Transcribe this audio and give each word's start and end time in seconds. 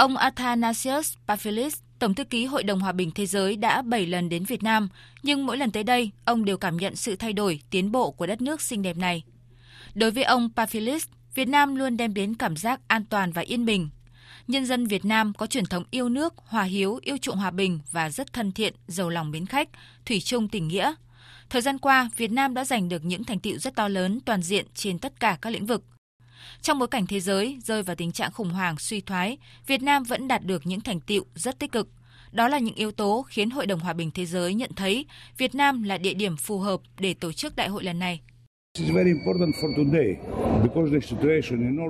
Ông 0.00 0.16
Athanasius 0.16 1.14
Pafilis, 1.26 1.76
Tổng 1.98 2.14
thư 2.14 2.24
ký 2.24 2.44
Hội 2.44 2.62
đồng 2.62 2.80
Hòa 2.80 2.92
bình 2.92 3.10
Thế 3.14 3.26
giới 3.26 3.56
đã 3.56 3.82
7 3.82 4.06
lần 4.06 4.28
đến 4.28 4.44
Việt 4.44 4.62
Nam, 4.62 4.88
nhưng 5.22 5.46
mỗi 5.46 5.56
lần 5.56 5.70
tới 5.70 5.84
đây, 5.84 6.10
ông 6.24 6.44
đều 6.44 6.56
cảm 6.56 6.76
nhận 6.76 6.96
sự 6.96 7.16
thay 7.16 7.32
đổi, 7.32 7.60
tiến 7.70 7.92
bộ 7.92 8.10
của 8.10 8.26
đất 8.26 8.40
nước 8.40 8.60
xinh 8.60 8.82
đẹp 8.82 8.96
này. 8.96 9.22
Đối 9.94 10.10
với 10.10 10.24
ông 10.24 10.50
Pafilis, 10.56 11.06
Việt 11.34 11.48
Nam 11.48 11.76
luôn 11.76 11.96
đem 11.96 12.14
đến 12.14 12.34
cảm 12.34 12.56
giác 12.56 12.80
an 12.86 13.04
toàn 13.04 13.32
và 13.32 13.42
yên 13.42 13.64
bình. 13.64 13.88
Nhân 14.48 14.66
dân 14.66 14.86
Việt 14.86 15.04
Nam 15.04 15.32
có 15.38 15.46
truyền 15.46 15.66
thống 15.66 15.84
yêu 15.90 16.08
nước, 16.08 16.34
hòa 16.36 16.62
hiếu, 16.62 16.98
yêu 17.02 17.16
chuộng 17.16 17.36
hòa 17.36 17.50
bình 17.50 17.80
và 17.92 18.10
rất 18.10 18.32
thân 18.32 18.52
thiện, 18.52 18.74
giàu 18.86 19.08
lòng 19.08 19.30
mến 19.30 19.46
khách, 19.46 19.68
thủy 20.06 20.20
chung 20.20 20.48
tình 20.48 20.68
nghĩa. 20.68 20.94
Thời 21.50 21.62
gian 21.62 21.78
qua, 21.78 22.10
Việt 22.16 22.32
Nam 22.32 22.54
đã 22.54 22.64
giành 22.64 22.88
được 22.88 23.04
những 23.04 23.24
thành 23.24 23.38
tựu 23.38 23.58
rất 23.58 23.74
to 23.74 23.88
lớn 23.88 24.20
toàn 24.24 24.42
diện 24.42 24.66
trên 24.74 24.98
tất 24.98 25.20
cả 25.20 25.38
các 25.42 25.50
lĩnh 25.50 25.66
vực. 25.66 25.84
Trong 26.62 26.78
bối 26.78 26.88
cảnh 26.88 27.06
thế 27.06 27.20
giới 27.20 27.58
rơi 27.64 27.82
vào 27.82 27.96
tình 27.96 28.12
trạng 28.12 28.32
khủng 28.32 28.50
hoảng 28.50 28.78
suy 28.78 29.00
thoái, 29.00 29.38
Việt 29.66 29.82
Nam 29.82 30.02
vẫn 30.02 30.28
đạt 30.28 30.44
được 30.44 30.66
những 30.66 30.80
thành 30.80 31.00
tựu 31.00 31.24
rất 31.34 31.58
tích 31.58 31.72
cực. 31.72 31.88
Đó 32.32 32.48
là 32.48 32.58
những 32.58 32.74
yếu 32.74 32.90
tố 32.92 33.24
khiến 33.28 33.50
Hội 33.50 33.66
đồng 33.66 33.80
Hòa 33.80 33.92
bình 33.92 34.10
Thế 34.10 34.26
giới 34.26 34.54
nhận 34.54 34.70
thấy 34.76 35.06
Việt 35.38 35.54
Nam 35.54 35.82
là 35.82 35.98
địa 35.98 36.14
điểm 36.14 36.36
phù 36.36 36.58
hợp 36.58 36.80
để 36.98 37.14
tổ 37.14 37.32
chức 37.32 37.56
đại 37.56 37.68
hội 37.68 37.84
lần 37.84 37.98
này. 37.98 38.20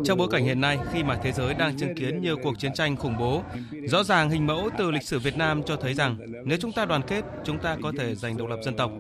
Trong 0.05 0.19
bối 0.19 0.29
cảnh 0.31 0.45
hiện 0.45 0.61
nay, 0.61 0.79
khi 0.93 1.03
mà 1.03 1.19
thế 1.23 1.33
giới 1.33 1.55
đang 1.55 1.77
chứng 1.77 1.95
kiến 1.95 2.23
nhiều 2.23 2.37
cuộc 2.43 2.59
chiến 2.59 2.73
tranh 2.75 2.97
khủng 2.97 3.17
bố, 3.19 3.43
rõ 3.87 4.03
ràng 4.03 4.31
hình 4.31 4.47
mẫu 4.47 4.69
từ 4.79 4.91
lịch 4.91 5.03
sử 5.03 5.19
Việt 5.19 5.37
Nam 5.37 5.63
cho 5.63 5.77
thấy 5.77 5.95
rằng 5.95 6.17
nếu 6.45 6.59
chúng 6.61 6.73
ta 6.73 6.85
đoàn 6.85 7.03
kết, 7.07 7.25
chúng 7.45 7.59
ta 7.59 7.77
có 7.83 7.93
thể 7.99 8.15
giành 8.15 8.37
độc 8.37 8.49
lập 8.49 8.59
dân 8.65 8.77
tộc. 8.77 8.93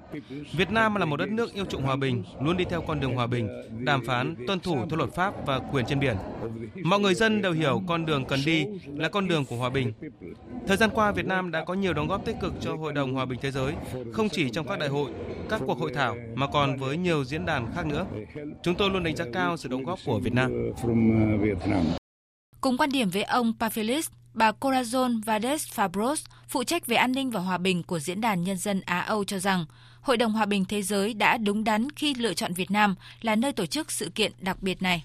Việt 0.52 0.70
Nam 0.70 0.94
là 0.94 1.04
một 1.04 1.16
đất 1.16 1.28
nước 1.28 1.54
yêu 1.54 1.64
chuộng 1.64 1.82
hòa 1.82 1.96
bình, 1.96 2.24
luôn 2.40 2.56
đi 2.56 2.64
theo 2.64 2.80
con 2.80 3.00
đường 3.00 3.14
hòa 3.14 3.26
bình, 3.26 3.48
đàm 3.84 4.06
phán, 4.06 4.34
tuân 4.46 4.60
thủ 4.60 4.76
theo 4.90 4.96
luật 4.96 5.14
pháp 5.14 5.46
và 5.46 5.58
quyền 5.58 5.86
trên 5.86 6.00
biển. 6.00 6.16
Mọi 6.82 7.00
người 7.00 7.14
dân 7.14 7.42
đều 7.42 7.52
hiểu 7.52 7.82
con 7.86 8.06
đường 8.06 8.24
cần 8.24 8.40
đi 8.46 8.66
là 8.96 9.08
con 9.08 9.28
đường 9.28 9.44
của 9.44 9.56
hòa 9.56 9.70
bình. 9.70 9.92
Thời 10.66 10.76
gian 10.76 10.90
qua, 10.94 11.12
Việt 11.12 11.26
Nam 11.26 11.50
đã 11.50 11.64
có 11.64 11.74
nhiều 11.74 11.92
đóng 11.92 12.08
góp 12.08 12.24
tích 12.24 12.36
cực 12.40 12.52
cho 12.60 12.76
Hội 12.76 12.92
đồng 12.92 13.14
Hòa 13.14 13.24
bình 13.24 13.38
Thế 13.42 13.50
giới, 13.50 13.74
không 14.12 14.28
chỉ 14.28 14.50
trong 14.50 14.68
các 14.68 14.78
đại 14.78 14.88
hội, 14.88 15.10
các 15.48 15.60
cuộc 15.66 15.78
hội 15.78 15.92
thảo 15.94 16.16
mà 16.34 16.46
còn 16.46 16.76
với 16.76 16.96
nhiều 16.96 17.24
diễn 17.24 17.46
đàn 17.46 17.69
khác 17.74 17.86
nữa. 17.86 18.06
Chúng 18.62 18.74
tôi 18.74 18.90
luôn 18.90 19.04
đánh 19.04 19.16
giá 19.16 19.24
cao 19.32 19.56
sự 19.56 19.68
đóng 19.68 19.84
góp 19.84 19.98
của 20.04 20.18
Việt 20.18 20.32
Nam. 20.32 20.52
Cùng 22.60 22.76
quan 22.76 22.90
điểm 22.90 23.10
với 23.10 23.22
ông 23.22 23.52
Pafelis, 23.58 24.10
bà 24.34 24.52
Corazon 24.60 25.22
Vades 25.22 25.66
Fabros, 25.74 26.16
phụ 26.48 26.64
trách 26.64 26.86
về 26.86 26.96
an 26.96 27.12
ninh 27.12 27.30
và 27.30 27.40
hòa 27.40 27.58
bình 27.58 27.82
của 27.82 27.98
Diễn 27.98 28.20
đàn 28.20 28.44
Nhân 28.44 28.56
dân 28.56 28.80
Á-Âu 28.80 29.24
cho 29.24 29.38
rằng, 29.38 29.66
Hội 30.00 30.16
đồng 30.16 30.32
Hòa 30.32 30.46
bình 30.46 30.64
Thế 30.64 30.82
giới 30.82 31.14
đã 31.14 31.38
đúng 31.38 31.64
đắn 31.64 31.88
khi 31.96 32.14
lựa 32.14 32.34
chọn 32.34 32.54
Việt 32.54 32.70
Nam 32.70 32.94
là 33.20 33.36
nơi 33.36 33.52
tổ 33.52 33.66
chức 33.66 33.92
sự 33.92 34.10
kiện 34.14 34.32
đặc 34.38 34.62
biệt 34.62 34.82
này. 34.82 35.04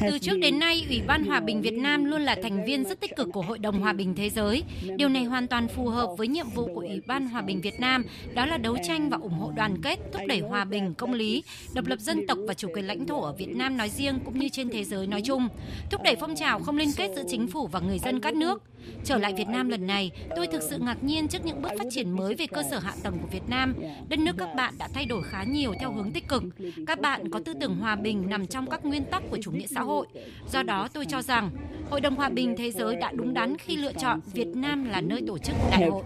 Từ 0.00 0.18
trước 0.20 0.38
đến 0.38 0.58
nay, 0.58 0.86
Ủy 0.88 1.02
ban 1.06 1.24
Hòa 1.24 1.40
bình 1.40 1.62
Việt 1.62 1.74
Nam 1.74 2.04
luôn 2.04 2.22
là 2.22 2.36
thành 2.42 2.64
viên 2.64 2.84
rất 2.84 3.00
tích 3.00 3.16
cực 3.16 3.28
của 3.32 3.42
Hội 3.42 3.58
đồng 3.58 3.80
Hòa 3.80 3.92
bình 3.92 4.14
Thế 4.14 4.30
giới. 4.30 4.62
Điều 4.96 5.08
này 5.08 5.24
hoàn 5.24 5.46
toàn 5.46 5.68
phù 5.68 5.88
hợp 5.88 6.08
với 6.18 6.28
nhiệm 6.28 6.46
vụ 6.54 6.66
của 6.74 6.80
Ủy 6.80 7.00
ban 7.06 7.28
Hòa 7.28 7.42
bình 7.42 7.60
Việt 7.60 7.80
Nam, 7.80 8.04
đó 8.34 8.46
là 8.46 8.56
đấu 8.56 8.76
tranh 8.86 9.10
và 9.10 9.18
ủng 9.22 9.32
hộ 9.32 9.52
đoàn 9.56 9.76
kết, 9.82 9.98
thúc 10.12 10.22
đẩy 10.28 10.40
hòa 10.40 10.64
bình, 10.64 10.94
công 10.94 11.12
lý, 11.12 11.42
độc 11.74 11.86
lập 11.86 12.00
dân 12.00 12.26
tộc 12.26 12.38
và 12.48 12.54
chủ 12.54 12.68
quyền 12.74 12.86
lãnh 12.86 13.06
thổ 13.06 13.20
ở 13.20 13.32
Việt 13.32 13.56
Nam 13.56 13.76
nói 13.76 13.88
riêng 13.88 14.18
cũng 14.24 14.38
như 14.38 14.48
trên 14.48 14.68
thế 14.68 14.84
giới 14.84 15.06
nói 15.06 15.22
chung, 15.24 15.48
thúc 15.90 16.02
đẩy 16.02 16.16
phong 16.20 16.34
trào 16.34 16.58
không 16.58 16.76
liên 16.76 16.92
kết 16.96 17.10
giữa 17.16 17.24
chính 17.28 17.46
phủ 17.46 17.66
và 17.66 17.80
người 17.80 17.98
dân 17.98 18.20
các 18.20 18.34
nước. 18.34 18.62
Trở 19.04 19.18
lại 19.18 19.34
Việt 19.34 19.48
Nam 19.48 19.68
lần 19.68 19.86
này, 19.86 20.10
tôi 20.36 20.46
thực 20.46 20.62
sự 20.62 20.78
ngạc 20.78 21.04
nhiên 21.04 21.28
trước 21.28 21.44
những 21.44 21.62
bước 21.62 21.72
phát 21.78 21.86
triển 21.90 22.10
mới 22.10 22.34
về 22.34 22.46
cơ 22.46 22.62
sở 22.70 22.78
hạ 22.78 22.92
tầng 23.02 23.18
của 23.22 23.28
Việt 23.32 23.48
Nam. 23.48 23.74
Đất 24.08 24.18
nước 24.18 24.32
các 24.38 24.54
bạn 24.56 24.74
đã 24.78 24.88
thay 24.94 25.04
đổi 25.04 25.22
khá 25.22 25.44
nhiều 25.44 25.74
theo 25.80 25.92
hướng 25.92 26.12
tích 26.12 26.28
cực. 26.28 26.42
Các 26.86 27.00
bạn 27.00 27.23
có 27.30 27.40
tư 27.44 27.52
tưởng 27.60 27.76
hòa 27.76 27.96
bình 27.96 28.24
nằm 28.28 28.46
trong 28.46 28.70
các 28.70 28.84
nguyên 28.84 29.04
tắc 29.04 29.22
của 29.30 29.38
chủ 29.42 29.50
nghĩa 29.50 29.66
xã 29.66 29.80
hội. 29.80 30.06
Do 30.52 30.62
đó 30.62 30.88
tôi 30.92 31.06
cho 31.06 31.22
rằng 31.22 31.50
Hội 31.90 32.00
đồng 32.00 32.16
Hòa 32.16 32.28
bình 32.28 32.54
Thế 32.58 32.70
giới 32.70 32.96
đã 32.96 33.12
đúng 33.12 33.34
đắn 33.34 33.58
khi 33.58 33.76
lựa 33.76 33.92
chọn 33.92 34.20
Việt 34.32 34.48
Nam 34.54 34.84
là 34.84 35.00
nơi 35.00 35.22
tổ 35.26 35.38
chức 35.38 35.56
đại 35.70 35.90
hội. 35.90 36.02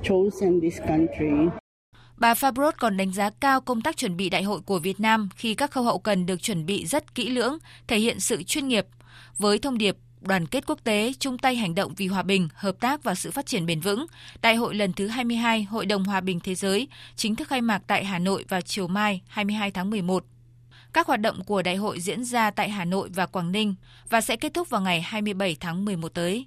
Bà 2.17 2.35
Fabros 2.35 2.73
còn 2.79 2.97
đánh 2.97 3.13
giá 3.13 3.31
cao 3.31 3.61
công 3.61 3.83
tác 3.83 3.97
chuẩn 3.97 4.17
bị 4.17 4.31
đại 4.31 4.43
hội 4.43 4.61
của 4.61 4.79
Việt 4.79 5.01
Nam 5.01 5.29
khi 5.37 5.55
các 5.55 5.71
khâu 5.71 5.85
hậu 5.85 5.99
cần 5.99 6.27
được 6.27 6.43
chuẩn 6.43 6.67
bị 6.67 6.87
rất 6.87 7.15
kỹ 7.15 7.29
lưỡng, 7.29 7.59
thể 7.87 7.99
hiện 7.99 8.21
sự 8.21 8.43
chuyên 8.43 8.69
nghiệp. 8.69 8.87
Với 9.39 9.59
thông 9.59 9.79
điệp 9.79 9.97
đoàn 10.21 10.47
kết 10.47 10.67
quốc 10.67 10.85
tế 10.85 11.13
chung 11.19 11.39
tay 11.39 11.57
hành 11.57 11.75
động 11.75 11.95
vì 11.97 12.07
hòa 12.07 12.23
bình, 12.23 12.49
hợp 12.55 12.81
tác 12.81 13.03
và 13.03 13.15
sự 13.15 13.31
phát 13.31 13.47
triển 13.47 13.67
bền 13.67 13.81
vững. 13.81 14.07
Đại 14.43 14.57
hội 14.57 14.75
lần 14.75 14.93
thứ 14.93 15.07
22 15.07 15.63
Hội 15.63 15.87
đồng 15.87 16.05
Hòa 16.05 16.21
bình 16.21 16.41
Thế 16.41 16.55
giới 16.55 16.89
chính 17.17 17.37
thức 17.37 17.49
khai 17.49 17.61
mạc 17.61 17.83
tại 17.87 18.05
Hà 18.05 18.19
Nội 18.19 18.45
vào 18.49 18.61
chiều 18.61 18.89
mai 18.89 19.21
22 19.29 19.71
tháng 19.71 19.91
11. 19.91 20.25
Các 20.93 21.07
hoạt 21.07 21.21
động 21.21 21.45
của 21.45 21.63
đại 21.63 21.77
hội 21.77 22.01
diễn 22.01 22.25
ra 22.25 22.51
tại 22.51 22.69
Hà 22.69 22.85
Nội 22.85 23.09
và 23.15 23.27
Quảng 23.27 23.53
Ninh 23.53 23.75
và 24.09 24.21
sẽ 24.21 24.37
kết 24.37 24.55
thúc 24.55 24.71
vào 24.71 24.81
ngày 24.81 25.01
27 25.01 25.57
tháng 25.61 25.85
11 25.85 26.15
tới. 26.15 26.47